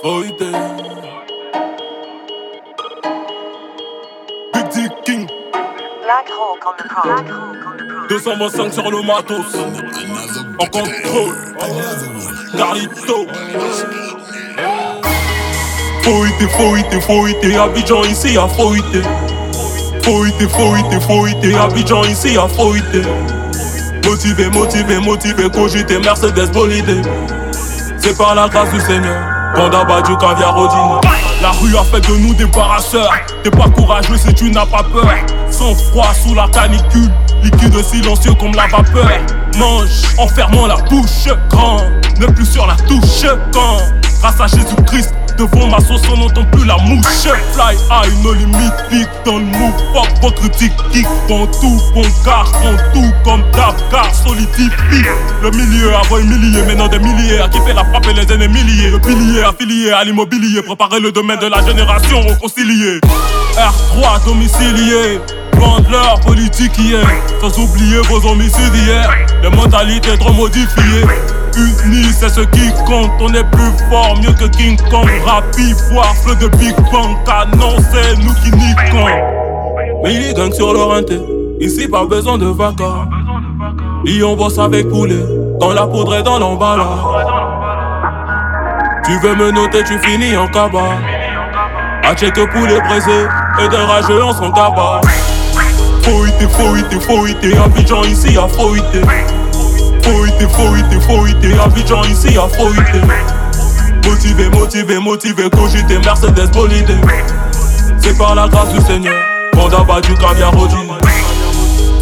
[0.00, 0.46] Foïté.
[4.54, 5.26] Big Dick King.
[6.04, 8.08] Black Hawk on the prod.
[8.08, 9.56] 225 sur le matos.
[10.60, 11.34] En contrôle.
[12.56, 13.26] Carlito.
[16.02, 17.56] Foïté, foïté, foïté.
[17.56, 19.02] Abidjan ici à foïté.
[20.04, 21.54] Foïté, foïté, foïté.
[21.56, 22.46] Abidjan ici à.
[24.04, 25.50] Motivé, motivé, motivé.
[25.50, 27.02] Cogité, Mercedes bolidé.
[27.98, 31.00] C'est par la grâce du Seigneur qu'on a battu caviar Odine.
[31.40, 33.12] La rue a fait de nous des brasseurs.
[33.42, 35.08] T'es pas courageux si tu n'as pas peur.
[35.50, 37.10] Sans froid sous la canicule,
[37.42, 39.08] liquide silencieux comme la vapeur.
[39.56, 41.80] Mange en fermant la bouche, grand.
[42.18, 43.78] Ne plus sur la touche quand,
[44.20, 47.06] grâce à Jésus-Christ, Devant ma sauce, on n'entend plus la mouche.
[47.52, 49.72] Fly high, no limite, pique dans le move.
[50.20, 50.72] Fuck kick,
[51.28, 55.06] bon tout, bon car, prends tout comme d'hab, car solidifie.
[55.40, 57.38] Le milieu avant milliers, maintenant des milliers.
[57.38, 58.90] À qui fait la frappe et les ennemis liés.
[58.90, 60.60] Le pilier affilié à l'immobilier.
[60.62, 62.98] Préparer le domaine de la génération réconciliée.
[63.56, 65.20] R3 domicilié.
[65.52, 67.06] Vendre leur politique hier.
[67.40, 68.72] Sans oublier vos homicides.
[69.42, 71.04] Les mentalités trop modifiées
[72.18, 73.10] c'est ce qui compte.
[73.20, 75.08] On est plus fort, mieux que King Kong.
[75.24, 77.16] Rapide, voire feu de Big Bang.
[77.24, 79.06] Canon, c'est nous qui niquons.
[80.02, 81.20] Mais il est gang sur l'orinté.
[81.60, 83.08] Ici, pas besoin de vaca.
[84.06, 85.24] Et on bosse avec poulet.
[85.60, 86.86] Dans la poudre et dans l'emballage.
[89.04, 90.96] Tu veux me noter, tu finis en cabas.
[92.04, 93.26] A check poulet brisé.
[93.60, 95.00] Et de rageux, on s'en cabas.
[96.02, 97.56] Foïté, foïté, foïté.
[97.56, 99.00] Abidjan ici, à foïté.
[100.08, 103.00] Foïté, foïté, foïté, Abidjan ici à foïté.
[104.06, 106.94] Motivé, motivé, motivé, cogité, Mercedes bolidé.
[107.98, 109.12] C'est par la grâce du Seigneur
[109.52, 110.94] qu'on a battu caviar Odine.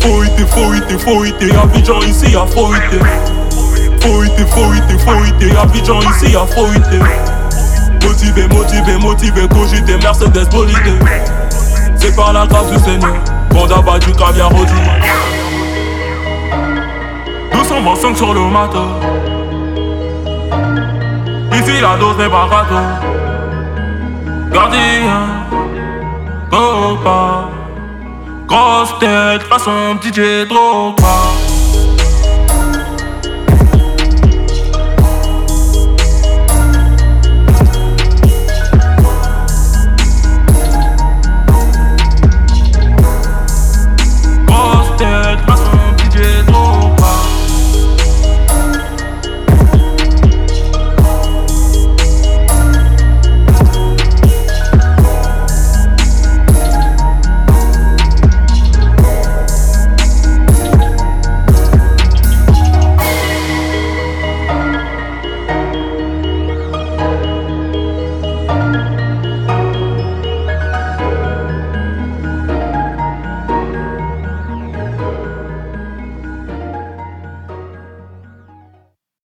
[0.00, 3.00] Foïté, foïté, foïté, Abidjan ici à foïté.
[4.00, 7.00] Foïté, foïté, foïté, Abidjan ici à foïté.
[8.04, 10.94] Motivé, motivé, motivé, cogité, Mercedes bolidé.
[11.96, 13.16] C'est par la grâce du Seigneur
[13.50, 14.50] qu'on a battu caviar
[17.96, 18.14] Odine.
[18.14, 18.88] 225 sur le matin.
[21.52, 22.74] Ici la dose n'est pas gâteau.
[24.52, 25.28] Gardien,
[26.50, 27.48] copa.
[28.46, 31.55] Grosse tête, façon DJ trop pas.